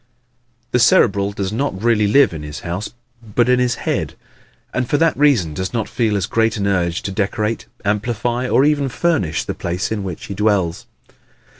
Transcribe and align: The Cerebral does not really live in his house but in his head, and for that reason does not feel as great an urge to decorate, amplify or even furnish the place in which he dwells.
The 0.71 0.79
Cerebral 0.79 1.31
does 1.31 1.53
not 1.53 1.79
really 1.79 2.07
live 2.07 2.33
in 2.33 2.41
his 2.41 2.61
house 2.61 2.89
but 3.21 3.47
in 3.47 3.59
his 3.59 3.75
head, 3.75 4.15
and 4.73 4.89
for 4.89 4.97
that 4.97 5.15
reason 5.15 5.53
does 5.53 5.73
not 5.73 5.87
feel 5.87 6.17
as 6.17 6.25
great 6.25 6.57
an 6.57 6.65
urge 6.65 7.03
to 7.03 7.11
decorate, 7.11 7.67
amplify 7.85 8.49
or 8.49 8.65
even 8.65 8.89
furnish 8.89 9.43
the 9.43 9.53
place 9.53 9.91
in 9.91 10.03
which 10.03 10.25
he 10.25 10.33
dwells. 10.33 10.87